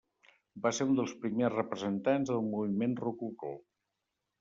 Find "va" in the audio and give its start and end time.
0.63-0.71